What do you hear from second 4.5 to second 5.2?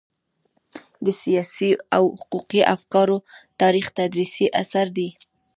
اثر دی.